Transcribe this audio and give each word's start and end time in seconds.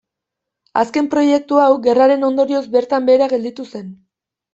Azken 0.83 1.09
proiektua 1.11 1.65
hau 1.71 1.75
gerraren 1.87 2.25
ondorioz 2.29 2.63
bertan 2.77 3.05
behera 3.11 3.29
gelditu 3.35 3.67
zen. 3.75 3.85